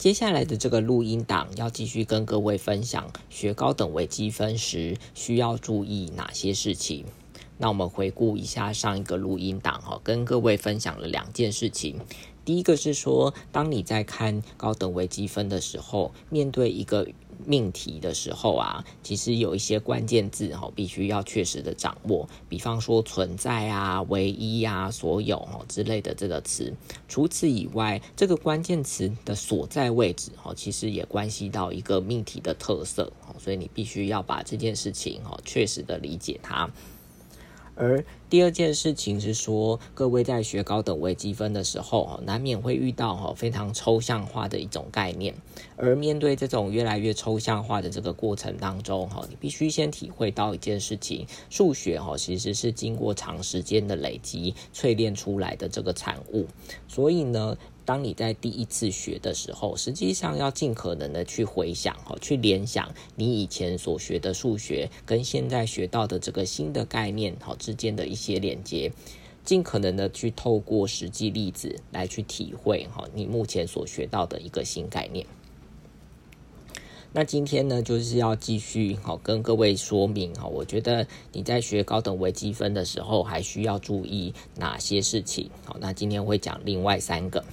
[0.00, 7.04] 接下来的这个录音档要继续跟各位分享学高等微积分时需要注意哪些事情。
[7.58, 12.00] 那我们回顾一下上一个录音档哈，跟各位分享了两件事情。
[12.50, 17.06] 第一个是说，当你在看高等微积分的时候，面对一个
[17.46, 22.28] 命题的时候啊，其实有一些关键字哈，必须要确实的掌握。
[22.48, 26.74] 比方说存在啊、唯一啊、所有哦之类的这个词。
[27.06, 33.36] 除此以外，这个关键词的所在位置哈，其实也关系到一个命题的特色哦。
[33.38, 36.68] 所以你必须要把这件事情哈，确实的理解它。
[37.80, 45.34] 而第二件事情是说，各位在学高等微积分的时候，难免会遇到哈非常抽象化的一种概念。
[45.76, 56.46] 而面对这种越来越抽象化的这个过程当中，哈，你必须先体会到一件事情：数学哈其实是经过长时间的累积淬炼出来的这个产物。
[56.86, 57.56] 所以呢。
[57.90, 68.92] 当你在第一次学的时候，实际上要尽可能的去回想哈，去联想你以前所学的数学跟现在学到的这个新的概念哈之间的一些连接，
[69.44, 75.26] 尽可能的去透过实际例子来去体会哈你目前所学到的一个新概念。
[77.12, 85.50] 那今天呢，就是要继续好跟各位说明哈，我觉得你在学高等微积分的时候，还需要注意哪些事情？
[85.64, 87.44] 好，那今天会讲另外三个。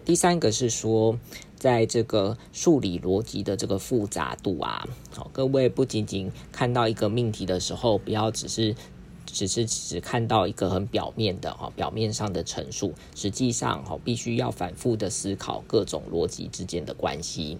[0.00, 1.18] 第三个是说，
[1.56, 8.74] 在这个数理逻辑的这个复杂度啊，好，各位不仅仅看到一个命题的时候，不要只是
[9.26, 17.58] 只是只看到一个很表面的哈，表面上的陈述，实际上哈，必须要反复的思考各种逻辑之间的关系。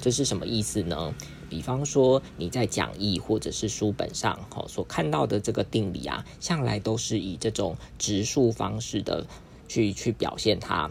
[0.00, 1.14] 这是什么意思呢？
[1.50, 9.26] 比方说你在讲义或者是书本上哈所看到的这个定理啊，向来都是以这种直述方式的
[9.66, 10.90] 去去表现它。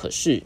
[0.00, 0.40] 可是，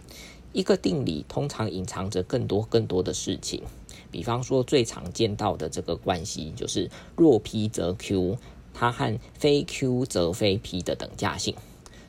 [0.55, 3.63] 一个定理通常隐藏着更多更多的事情。
[4.11, 8.39] 比方说，最常见到的这个关系就是若 P 则 Q，
[8.73, 11.55] 它和非 Q 则非 P 的等价性。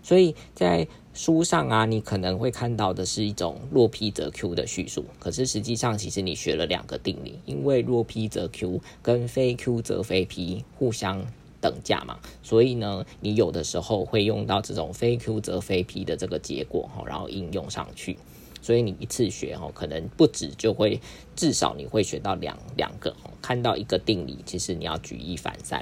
[0.02, 5.04] 所以在书上啊，你可能会看到的是一种若 P 则 Q 的叙述。
[5.20, 11.26] 可是实际上，其实你学了两个定理，因为若 P 则 Q 跟非 Q 则非 P 互相。
[11.64, 18.20] 等价嘛，所以呢，你有的时候会用到这种非 Q 则非 P 的这个结果哈，然后应用上去。
[18.62, 21.00] 所以你一次学哈，可能不止就会
[21.38, 23.16] 至少你会学到两两个。
[23.42, 25.82] 看到一个定理，其实你要举一反三。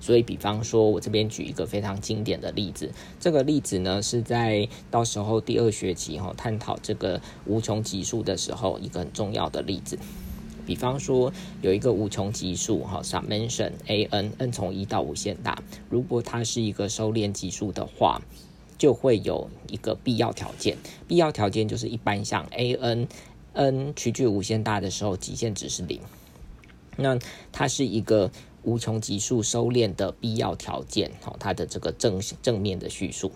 [0.00, 9.98] 所以，比方说，我这边举一个非常经典的例子，这个例子呢是在到时候第二学期哈探讨这个无穷级数的时候一个很重要的例子。
[10.68, 15.62] 比方说，有一个无穷级数哈，summation a n，n 从一到无限大。
[15.88, 18.20] 如果它是一个收敛级数的话，
[18.76, 20.76] 就会有一个必要条件。
[21.06, 26.02] 必要条件就是一般像 a n，n 趋距无限大的时候，极限值是零。
[26.98, 27.18] 那
[27.50, 28.30] 它是一个
[28.62, 33.32] 无穷级数收敛的必要条件，哈，它的这个正正面的叙述。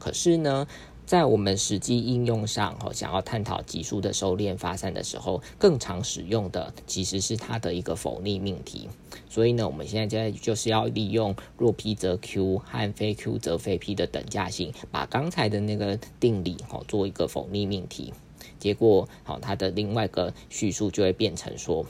[0.00, 0.66] 可是呢？
[1.06, 8.88] 在我们实际应用上，哈，想要探讨级数的收敛发散的时候，更常使用的其实是它的一个否逆命题。
[9.28, 18.14] 所以呢，我们现在在就是要利用若 P 则 Q 和非 Q 则非 P 的等价性，把刚才的那个定理，哈，做一个否逆命题。
[18.58, 21.84] 结果，好，它的另外一个叙述就会变成说，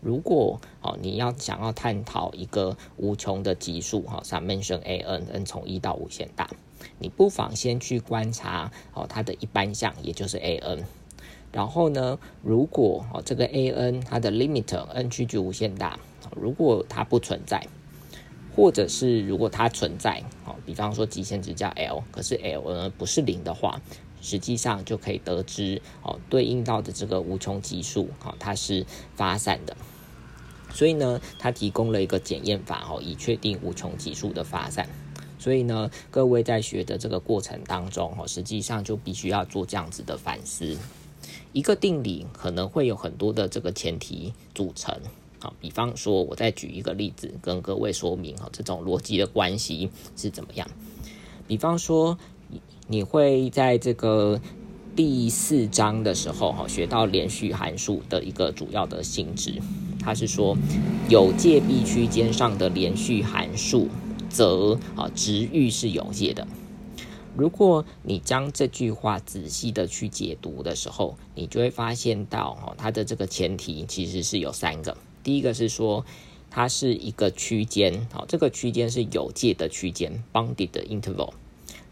[0.00, 6.50] 如果，哦，你要想要探讨一个无穷的级数，哈，summation a n，n 从一到无限大。
[6.98, 10.84] 你不妨先去观察哦，它的一般项，也就是 a n。
[11.50, 15.98] 然后呢，如果哦这个 a n 它的 limit n 趋距无限大，
[16.36, 17.66] 如果它不存在，
[18.54, 23.80] 或者是如果它存在，哦，比方说极限值叫 l，可是 l 呢不是零的话，
[24.20, 28.84] 实际上就可以得知哦对应到的这个无穷级数，哦它是
[29.16, 29.76] 发散的。
[30.70, 34.86] 所以呢，它提供了一个检验法，哦以确定无穷级数的发散。
[35.38, 40.76] 所以呢，各位在学的这个过程当中，哈，实际上就必须要做这样子的反思。
[41.52, 44.94] 一个定理可能会有很多的这个前提组成，
[45.38, 50.68] 好，比方说，我再举一个例子跟各位说明，哈，这种逻辑的关系是怎么样。
[51.46, 52.18] 比方说，
[52.86, 54.40] 你会在这个
[54.94, 59.54] 第四章的时候，哈，学到连续函数的一个主要的性质，
[60.00, 60.56] 它是说
[61.08, 63.88] 有界闭区间上的连续函数。
[64.28, 66.46] 则啊，值域是有界的。
[67.36, 74.96] 如果你将这句话仔细的去解读的时候，你就会发现到哦，它的这个前提其实是有三个。
[75.22, 76.04] 第一个是说，
[76.50, 81.32] 它是一个区间，好，这个区间是有界的区间 （bounded interval）。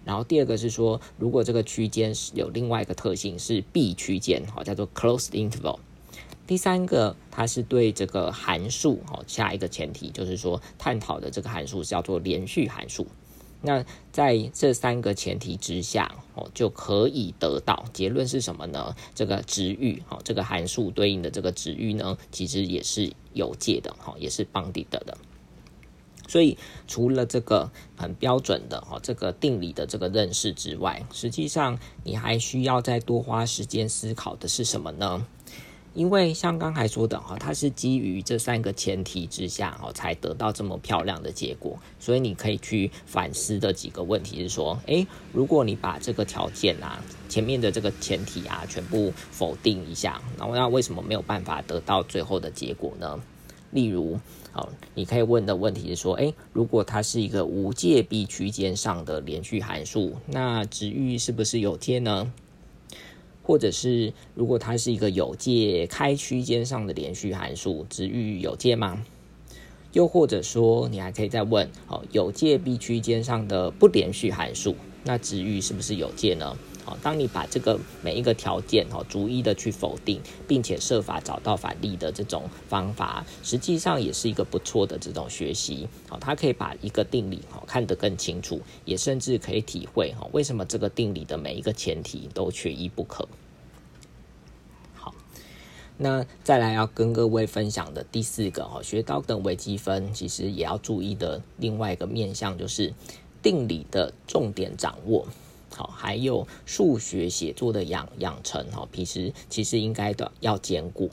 [0.04, 5.78] 然后第二个是说，如果这个区间是有另外一个特性是闭区间，好叫做 closed interval。
[6.46, 13.06] 第三个，它是对这个函数，哦，下一个前提就是说，探讨的这个函数叫做连续函数。
[13.62, 18.94] 那在这三个前提之下，哦，就可以得到结论是什么呢？
[19.14, 25.18] 这个值域，哦，这个函数对应的这个值域呢，其实也是有界的，哈，也是 bounded 的。
[26.28, 35.26] 所以，除了这个很标准的哈这个定理的这个认识之外，实际上你还需要再多花时间思考的是什么呢？
[35.96, 41.78] 因为像刚才说的哈，它是基于这三个前提之下哦，才得到这么漂亮的结果。
[41.98, 53.18] 所以你可以去反思的几个问题是说，诶，如果你把这个条件啊，前面的这个前提啊，全部否定一下，然后那为什么没有办法得到最后的结果呢？
[53.70, 54.18] 例如，
[54.52, 62.30] 哦，你可以问的问题是说，诶，如果它是一个无界闭区间上的连续函数，那值域是不是有界呢？
[63.46, 69.04] 或者是如果它是一个有界开区间上的连续函数，值域有界吗？
[69.92, 76.56] 又或者说，你还可以再问：哦，有界闭区间上的不连续函数，那值域是不是有界呢？
[76.86, 85.88] 好，当你把这个每一个条件哦逐一的去否定，并且设法找到反例的这种方法，实际上也是一个不错的这种学习。
[86.08, 93.28] 好，它可以把一个定理哦看得更清楚，也甚至可以体会哈为什么这个定理的每一个前提都缺一不可。
[94.94, 95.12] 好，
[95.96, 102.94] 那再来要跟各位分享的第四个哈学高等微积分，其实也要注意的另外一个面向就是
[103.42, 105.26] 定理的重点掌握。
[105.76, 111.10] 好，还有数学写作的养养成，哈，其实其实应该的要兼顾。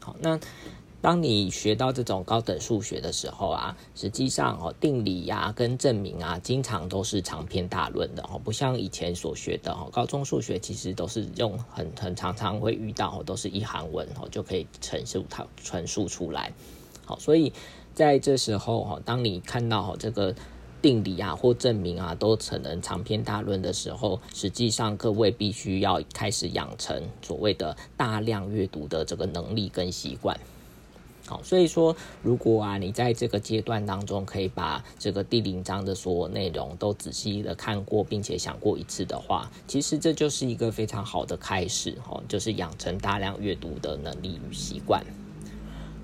[0.00, 0.40] 好，那
[1.00, 16.52] 当你学到这种高等数学的时候啊，实际上哦，定理呀跟证明啊，经常都是长篇大论的哦，不像以前所学的哦，高中数学其实都是用很很常常会遇到哦，都是一行文哦就可以陈述它陈述出来。
[17.04, 17.52] 好，所以
[17.94, 20.34] 在这时候哈，当你看到这个。
[20.82, 30.38] 定理啊，或证明啊，都成能长篇大论的时候，实际上各位必须要开始养成所谓的大量阅读的这个能力跟习惯。
[31.26, 45.04] 好，所以说，如果啊，你在这个阶段当中可以把这个第零章的所有内容都仔细的看过，并且想过一次的话，其实这就是一个非常好的开始哦，就是养成大量阅读的能力与习惯。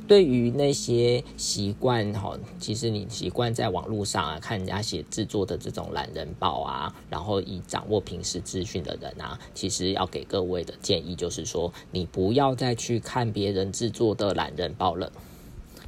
[0.06, 15.10] 对于那些习惯哈，其实你习惯在网络上啊看人家写制作的这种懒人包啊，然后以掌握平时资讯的人啊，其实要给各位的建议就是说，你不要再去看别人制作的懒人包了。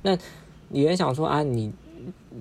[0.03, 0.17] 那
[0.71, 1.73] 有人想说啊，你。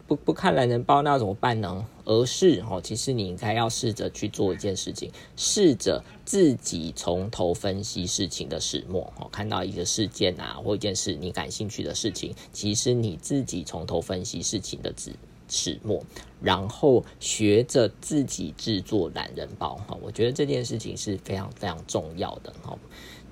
[0.06, 1.84] 不不看懒人包那怎么办呢？
[2.08, 9.12] 而是哦，其实你应该要试着去做一件事情，试着自己从头分析事情的始末。
[9.20, 15.12] 哦，看到一个事件啊，或一件事你感兴趣的事情，其实你自己从头分析事情的始
[15.50, 16.02] 始末，
[16.42, 19.76] 然后学着自己制作懒人包。
[19.86, 22.54] 哈，我觉得这件事情是非常非常重要的。
[22.64, 22.80] 哈。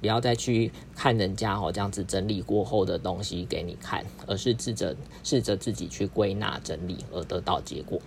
[0.01, 7.99] 不要再去看人家哦这样子整理过后的东西给你看，而是试着试着自己去归纳整理而得到结果。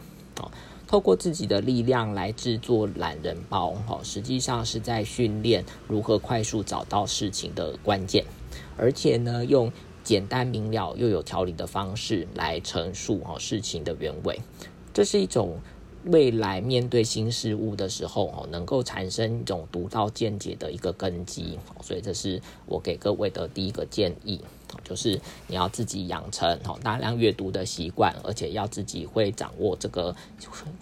[0.87, 8.25] 透过自己的力量来制作懒人包，哦，实际上是在训练如何快速找到事情的关键，
[8.76, 9.71] 而且呢，用
[10.02, 14.40] 简单明了又有条理的方式来陈述哦事情的原委，
[14.92, 15.59] 这是一种。
[16.05, 24.40] 未来面对新事物的时候，哦，能够产生一种独到见解的一个根基，所以这是我给各位的第一个建议，
[24.85, 30.14] 就是你要自己养成哦大量阅读的习惯，而且要自己会掌握这个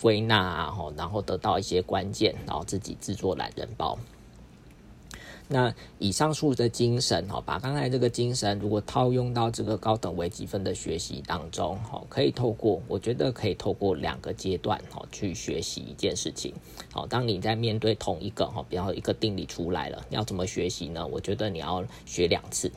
[0.00, 3.98] 归纳啊，然后得到一些关键，然后自己制作懒人包。
[5.48, 16.52] 那以上述的精神，哈，把刚才这个精神，如果套用到这个高等微积分的学习当中，哈，可以透过，我觉得可以透过两个阶段，哈，去学习一件事情。
[16.92, 21.06] 好，当你在面对同一个，哈，比方一个定理出来了，要怎么学习呢？
[21.06, 22.70] 我觉得你要学两次。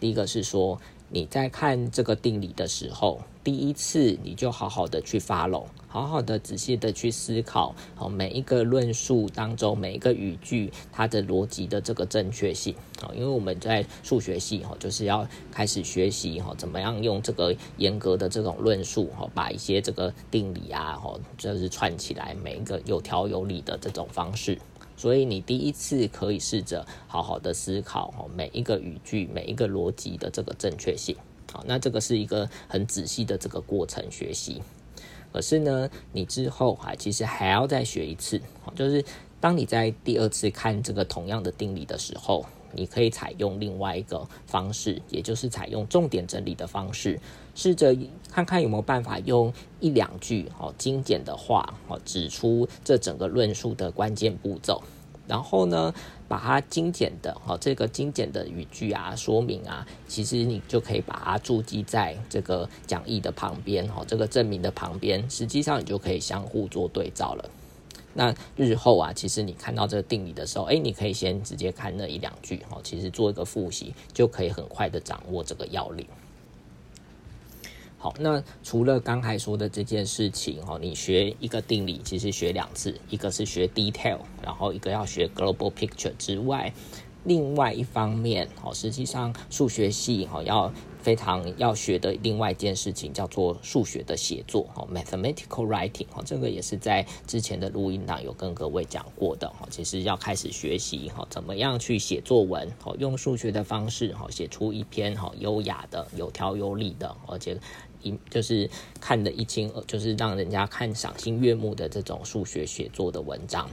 [0.00, 0.78] 第一个是说。
[1.08, 24.58] 你在看这个定理的时候，第一次你就好好的去发拢，好好的仔细的去思考，哦，每一个论述当中每一个语句它的逻辑的这个正确性，哦，因为我们在数学系哈，就是要开始学习哈，怎么样用这个严格的这种论述哈，把一些这个定理啊，哈，就是串起来，每一个有条有理的这种方式。
[24.98, 31.14] 所以你第一次可以试着好好的思考哦，每一个语句、每一个逻辑的这个正确性。
[31.52, 34.62] 好，那这个是一个很仔细的这个过程学习。
[35.36, 38.40] 可是呢，你之后啊，其实还要再学一次，
[38.74, 39.04] 就是
[39.38, 47.20] 当你在第二次看这个同样的定理的时候，你可以采用另外一个方式，也就是采用重点整理的方式，
[47.54, 47.94] 试着
[48.32, 54.82] 看看有没有办法用一两句哦精简的话哦指出这整个论述的关键步骤。
[55.26, 55.92] 然后呢，
[56.28, 67.50] 把它精简的哦，这个精简的语句啊、说明啊，其实你就可以把它注记在这个讲义的旁边哦，这个证明的旁边，实际上你就可以相互做对照了。
[68.14, 76.06] 那日后啊，其实你看到这个定理的时候，哎，你可以先直接看那一两句哦，其实做一个复习，就可以很快的掌握这个要领。
[77.98, 86.72] 好，那除了刚才说的这件事情哦，你学一个定理其实学两次，一个是学 detail，然后一个要学 global picture 之外，
[87.26, 107.58] 另外一方面哦，实际上数学系哦要非常要学的另外一件事情叫做数学的写作哦，mathematical writing 哦，这个也是在之前的录音档有跟各位讲过的哦，其实要开始学习哈，怎么样去写作文哦，用数学的方式哦，写出一篇哦优雅的、有条有理的，而且
[108.02, 108.16] 一。
[108.30, 113.68] 就是看得一清二，就是让人家看赏心悦目的这种数学写作的文章。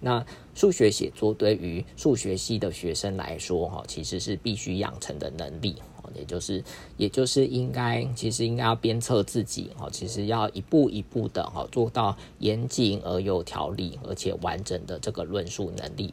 [0.00, 0.24] 那
[0.54, 5.76] 数学写作对于数学系的学生来说，哈，其实是必须养成的能力，
[6.14, 6.62] 也就是，
[6.96, 16.12] 也就是应该，其实应该要鞭策自己，哈，其实要一步一步的，哈，做到严谨而有条理，而且完整的这个论述能力。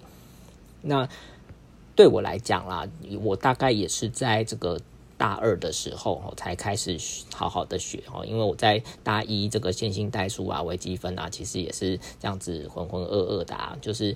[0.82, 1.08] 那
[1.96, 2.88] 对我来讲啦，
[3.22, 4.80] 我大概也是在这个。
[5.20, 6.98] 大二的时候，才开始
[7.36, 14.16] 好好的学哦，因为我在大一这个线性代数啊、微积分啊，其实也是这样子浑浑噩噩的啊，就是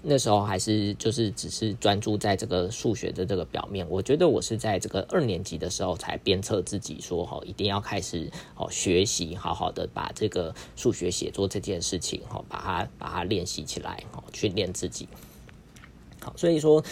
[0.00, 3.84] 那时候还是就是只是专注在这个数学的这个表面。
[3.90, 15.08] 我觉得我是在这个二年级的时候才鞭策自己说，哈，一定要开始哦学习，好好的把这个数学写作这件事情，哈，把它把它练习起来，哦，训练自己。
[16.36, 16.84] 所以说，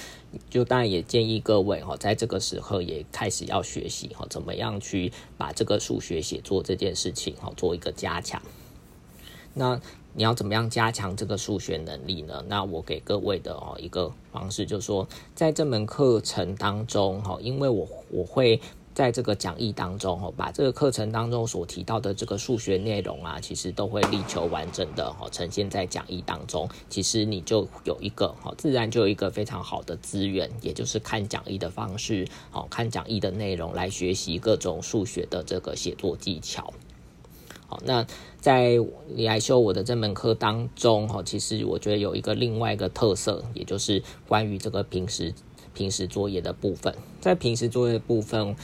[0.49, 8.41] 就当然也建议各位哈，在这个时候也开始要学习哈，怎么样去把这个数学写作这件事情哈做一个加强。
[9.55, 9.81] 那
[10.15, 12.45] 你要怎么样加强这个数学能力呢？
[12.49, 18.61] 那我给各位的哦一个方式就是说，在这门课程当中哈，因为我我会。
[18.97, 26.67] 在这个讲义当中，哦，把这个课程当中所提到的这个数学内容啊，其实都会力求完整的哦呈现在讲义当中。
[26.89, 36.73] 其实你就有一个哦，自然就有一个非常好的资源，也就是看讲义的方式，哦，看讲义的内容来学习各种数学的这个写作技巧。
[37.67, 38.07] 好，那
[38.41, 38.79] 在
[39.15, 45.35] 你来修我的这门课当中，哈，其实我觉得有一个另外一个特色，也就是关于这个平时。
[45.75, 48.57] 平时作业的部分，在平时作业部分，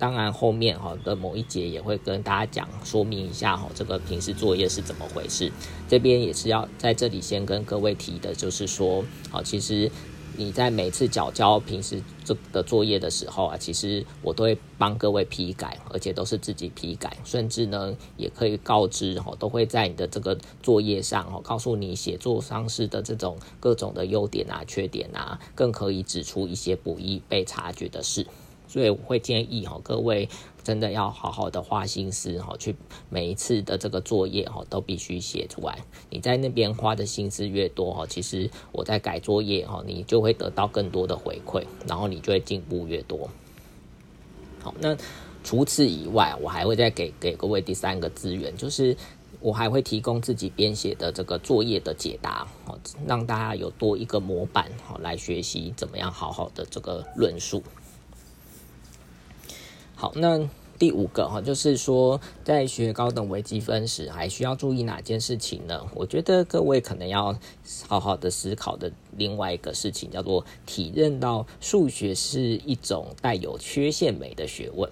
[0.00, 5.52] 当然后面哈的某一节也会跟大家讲说明一下哈，这个平时作业是怎么回事。
[5.88, 9.88] 这边也是要在这里先跟各位提的，就是说，好，其实。
[10.36, 28.24] 你在每次缴交平时这的作业的时候啊，其实我都会帮各位批改，而且都是自己批改，甚至呢也可以告知哈，都会在你的这个作业上哈，告诉你写作方式的这种各种的优点啊、缺点啊，更可以指出一些不易被察觉的事。
[28.70, 30.28] 所以我会建议哈，各位
[30.62, 32.76] 真的要好好的花心思哈，去
[33.08, 35.80] 每一次的这个作业哈，都必须写出来。
[36.08, 43.28] 你在那边花的心思越多哈，其实我在改作业哈，你就会得到更多的回馈，然后你就会进步越多。
[44.60, 44.96] 好，那
[45.42, 48.96] 除此以外，我还会再给给各位第三个资源，就是
[49.40, 57.60] 我还会提供自己编写的这个作业的解答，哦，让大家有多一个模板哦，来学习怎么样好好的这个论述。
[60.00, 65.86] 好，那第五个哈，就是说在学高等微积分时，还需要注意哪件事情呢？
[65.94, 67.38] 我觉得各位可能要
[67.86, 74.90] 好好的思考的另外一个事情，叫做体认到数学是一种带有缺陷美的学问。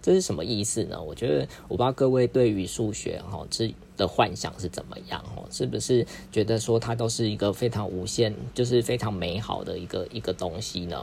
[0.00, 1.02] 这是什么意思呢？
[1.02, 11.02] 我觉得我不知道各位对于数学哈这的幻想是怎么样哦，是不是觉得说它都是一个非常无限，就是非常美好的一个一个东西呢？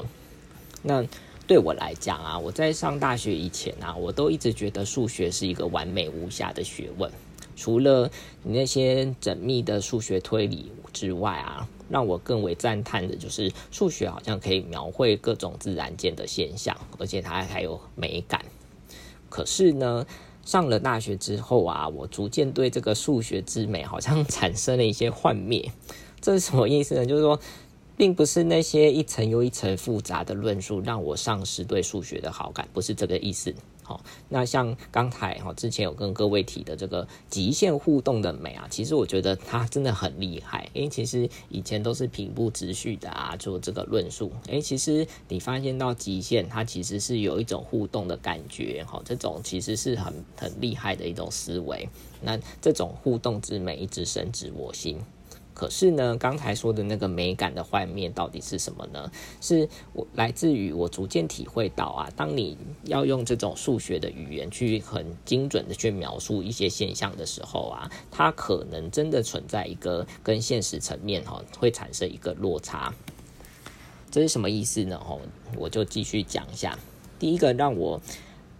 [0.81, 1.03] 那
[1.47, 7.11] 对我来讲啊，我在上大学以前啊，我都一直觉得数学是一个完美无瑕的学问。
[7.55, 8.09] 除了
[8.43, 18.43] 你那些缜密的数学推理之外啊，让我更为赞叹的就是数学好像可以描绘各种自然界的现象，而且它还有美感。
[19.29, 20.05] 可是呢，
[20.43, 25.71] 上了大学之后啊，我逐渐对这个数学之美好像 产生了一些幻灭。
[26.19, 27.05] 这是什么意思呢？
[27.05, 27.39] 就是说。
[27.97, 40.69] 并不是那些一层又一层复杂的论述让我丧失对数学的好感，不是这个意思，好，那像刚才哈之前有跟各位提的这个极限互动的美啊，其实我觉得它真的很厉害。
[40.73, 44.31] 诶，其实以前都是平铺直叙的啊，做这个论述。
[44.47, 48.83] 诶，其实你发现到极限，它其实是有一种互动的感觉。
[48.85, 51.87] 哈，这种其实是很很厉害的一种思维。
[52.21, 54.99] 那这种互动之美，一直深植我心。
[55.55, 59.09] 可是呢，刚才说的那个美感的幻面到底是什么呢？
[59.39, 72.93] 是我来自于我逐渐体会到啊，当你要用这种数学的语言去很精准的去描述一些现象的时候啊，它可能真的存在一个跟现实层面哈会产生一个落差。
[74.11, 74.99] 这是什么意思呢？
[74.99, 75.21] 吼，
[75.57, 76.77] 我就继续讲一下。
[77.17, 78.01] 第一个让我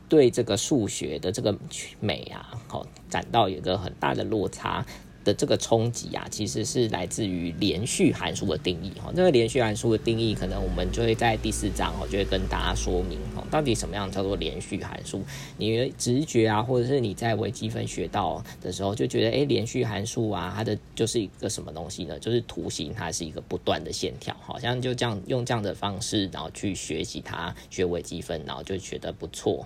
[0.07, 1.57] 对这个数学的这个
[1.99, 4.85] 美啊，好感到有一个很大的落差。
[5.25, 9.11] 的这个冲击啊，其实是来自于连续函数的定义哈。
[9.13, 15.23] 这个连续函数的定义，可能我们就会在第四章哦，就会跟大家说明哦，到底什么样叫做连续函数。
[15.57, 22.17] 你的直觉啊，或者是你在微积分学到的时候，就觉得哎，连续函数啊，它的就是一个什么东西呢？
[22.19, 29.65] 就是图形，它是一个不断的线条，好像就这样用这样的方式，然后去学习它，学微积分，然后就觉得不错。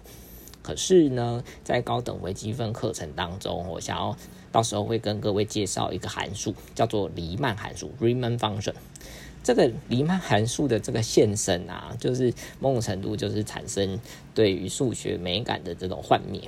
[0.61, 4.15] 可是呢，在高等微积分课程当中，我想要。
[4.51, 8.73] 到时候会跟各位介绍一个函数，叫做黎曼函数 （Riemann function）。
[9.41, 13.99] 这个黎曼函数的这个现身啊，就是某种程度就是产生
[14.35, 16.41] 对于数学美感的这种幻灭。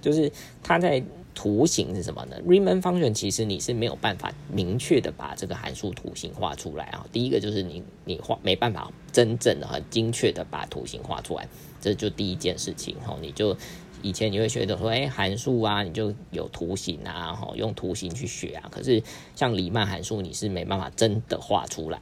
[0.00, 1.02] 就是它在
[1.34, 7.06] 图形是什么呢？Riemann function 其实你是没有办法明确的把这个函数图形画出来啊。
[7.12, 11.46] 第一个就是你你画没办法真正的很精确的把图形画出来，
[11.80, 13.56] 这就第一件事情哦，你就。
[14.02, 18.68] 以前你会学的说，哎，函数啊，你就有图形啊，吼，用图形去学啊。
[18.70, 19.02] 可是
[19.34, 22.00] 像黎曼函数，你是没办法真的画出来。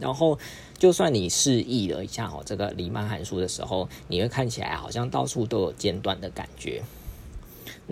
[0.00, 0.38] 然后，
[0.78, 6.82] 就算你示意了一下哦，这个黎曼函数的时候，你会看起来好像到处都有间断的感觉。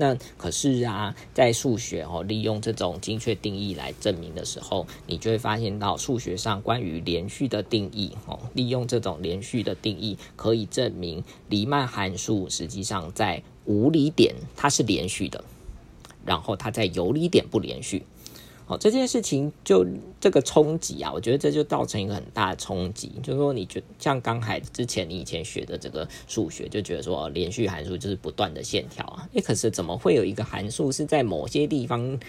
[0.01, 15.45] 那可是啊，在数学哦，利用这种精确定义来证明的时候，你就会发现到数学上关于连续的定义哦，利用这种连续的定义可以证明黎曼函数实际上在无理点它是连续的，
[16.25, 18.03] 然后它在有理点不连续。
[18.71, 19.85] 哦，这件事情就
[20.21, 32.21] 这个冲击啊，我觉得这就造成一个很大的冲击，就是说，你觉像刚才之前你以前学的这个数学，就觉得说连续函数就是不断的线条啊，诶，可是怎么会有一个函数是在某些地方？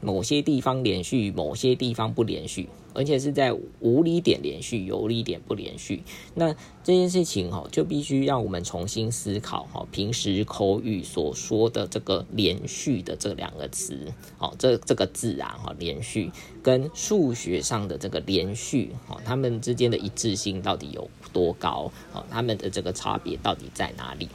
[0.00, 6.02] 某些地方连续，某些地方不连续，而且是在无理点连续，有理点不连续。
[6.34, 16.30] 那这件事情哈，就必须让我们重新思考哈，平时口语所说的这个连续的这两个词，哦，这这个字啊，哈，连续
[16.62, 21.92] 跟数学上的这个连续，哦，它们之间的一致性到底有多高？
[22.12, 24.28] 哦，它们的这个差别到底在哪里？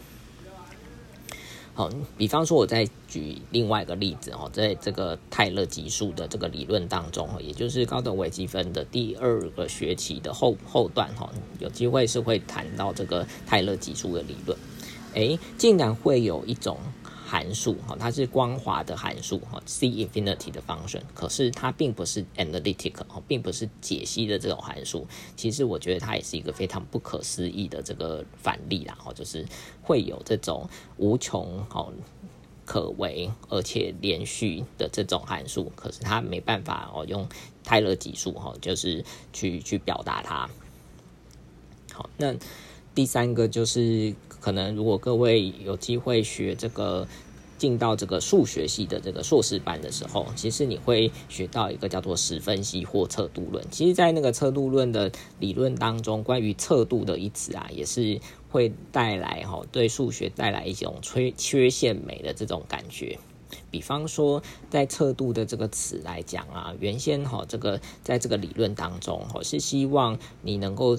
[1.77, 14.57] 好，比方说，我再举另外一个例子哦，在这个泰勒级数的这个理论当中，也就是高等微积分的第二个学期的后后段哈，有机会是会谈到这个泰勒级数的理论。
[15.15, 16.77] 诶，竟然会有一种。
[17.35, 25.05] 函数哈，它是光滑的函数哈，C infinity 的 function，可是它并不是 analytic 哈，并不是解析的这种函数。
[25.35, 29.45] 其实我觉得它也是一个非常不可思议的这个反例啦，哈，就是
[29.81, 31.91] 会有这种无穷哦
[32.63, 37.27] 可为而且连续的这种函数，可是它没办法哦用
[37.65, 40.49] 泰勒级数哈，就是去去表达它。
[41.91, 42.33] 好，那
[42.93, 47.05] 第三个就是可能如果各位有机会学这个。
[47.65, 53.65] 进到这个数学系的这个硕士班的时候，其实你会学到一个叫做十分析或测度论。
[53.71, 58.19] 其实，在那个测度论的理论当中，关于测度的一词啊，也是
[58.51, 63.17] 会带来哈对数学带来一种缺缺陷美的这种感觉。
[63.71, 70.97] 比方说，在测度的这个词来讲啊，原先哈这个在这个理论当中哈是希望你能够。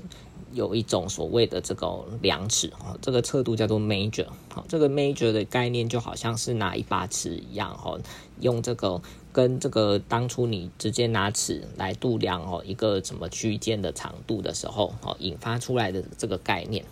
[0.53, 7.99] 有一种所谓的这个量尺哈，这个测度叫做 major，好，这个 major 的概念就好像是拿一把尺一样哈，
[8.41, 16.87] 用这个跟这个当初你直接拿尺来度量哦一个什么区间的长度的时候哦引发出来的这个概念，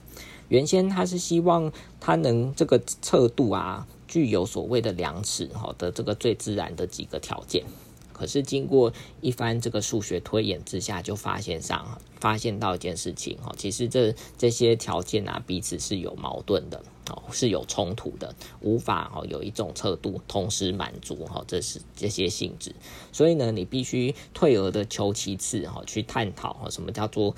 [0.49, 7.65] 原先他是希望他能这个测度啊具有所谓的量尺哈的这个最自然的几个条件。
[8.13, 22.77] 可是经过一番这个数学推演之下，就发现上发现到一件事情哈，其实这这些条件啊彼此是有矛盾的哦，是有冲突的，无法哈有一种测度同时满足哈，这是这些性质。
[23.11, 27.35] 所以呢，你必须退而的求其次哈，去探讨哈什么叫做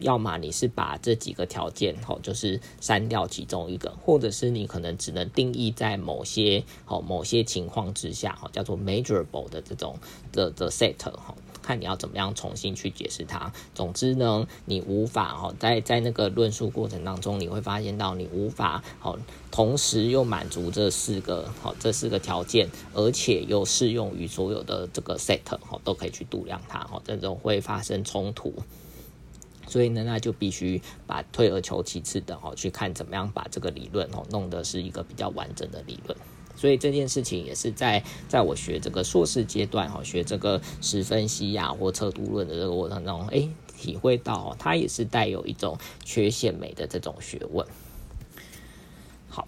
[0.00, 9.96] 要么你是把这几个条件哦，就是删掉其中一个，或者是你可能只能定义在某些哦某些情况之下哈，叫做 measurable 的这种
[10.32, 11.34] 的的 set 哈。
[11.62, 13.52] 看你要怎么样重新去解释它。
[13.74, 19.18] 总之呢，你无法哦，在在那个论述过程当中，你会发现到你无法哦，
[19.50, 28.54] 同时又满足这四个好这四个条件，而且又适用于所有的这个 set 哦，都可以去度量它哦，这种会发生冲突。
[29.70, 36.18] 所以呢，那就必须把退而求其次的哦，去看怎么样把这个理论哦弄得是一个比较完整的理论。
[36.56, 47.64] 所以这件事情也是在在我学这个硕士阶段哈，学这个十分析呀或测度论的这个过程当中，哎，体会到它也是带有一种缺陷美的这种学问。
[49.28, 49.46] 好，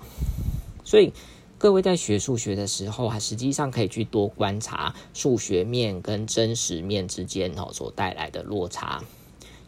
[0.85, 1.12] 所以
[1.58, 9.02] 各位在学数学的时候啊，实际上可以去多观察数学面跟真实面之间哦所带来的落差。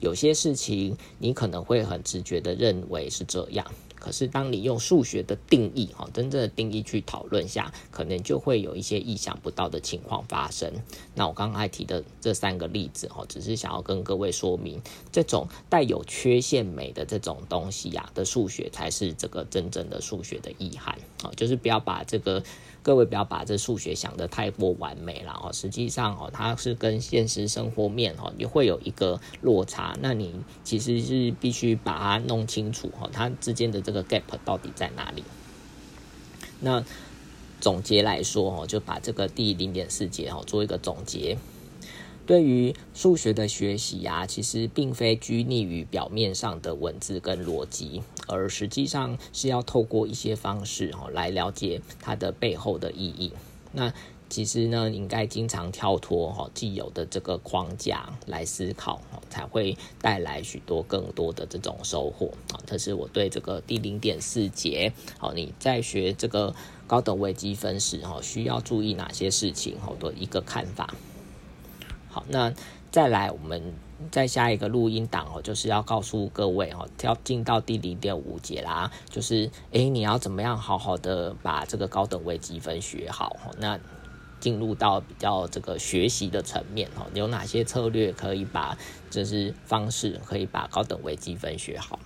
[0.05, 3.67] 有些事情你可能会很直觉的认为是这样。
[3.99, 10.71] 可是，当你用数学的定义，哈，真正的定义去讨论下，可能就会有一些意想不到的情况发生。
[11.15, 14.79] 那我刚才提的这三个例子，哈，只是想要跟各位说明，
[15.11, 22.43] 这种带有缺陷美的这种东西呀的数学，才是这个真正的数学的意涵，啊，就是不要把这个。
[22.85, 35.25] 各位不要把这数学想得太过完美了哦，实际上哦，它是跟现实生活面哦，也会有一个落差，那你其实是必须把它弄清楚哦，它之间的这个 gap 到底在哪里？
[36.61, 36.85] 那
[37.59, 41.39] 总结来说哦，就把这个第零点四节哦做一个总结。
[42.27, 53.33] 对于数学的学习啊，其实并非拘泥于表面上的文字跟逻辑，而实际上是要透过一些方式哈来了解它的背后的意义。
[53.73, 53.93] 那
[54.31, 62.59] 其实呢，应该经常跳脱哈既有的这个框架来思考，才会带来许多更多的这种收获啊。
[62.67, 66.55] 这是我对这个第零点四节，好，你在学这个
[66.87, 70.95] 高等微积分时哈，需要注意哪些事情好的一个看法。
[72.15, 72.55] 好，那
[72.93, 73.75] 再来，我们
[74.13, 83.53] 再下一个录音档哦，就是要告诉各位哦，要进到第零点五节啦，就是诶，你要怎么样好好的把这个高等微积分学好哦？
[83.59, 83.81] 那
[84.39, 88.79] 进入到比较这个学习的层面哦，有哪些策略可以把，
[89.11, 91.99] 就是方式可以把高等微积分学好？